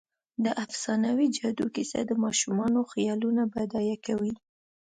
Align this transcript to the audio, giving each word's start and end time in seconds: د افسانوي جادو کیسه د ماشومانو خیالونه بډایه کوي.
د 0.43 0.45
افسانوي 0.65 1.27
جادو 1.37 1.65
کیسه 1.75 1.99
د 2.05 2.11
ماشومانو 2.23 2.79
خیالونه 2.91 3.43
بډایه 3.53 3.97
کوي. 4.05 4.33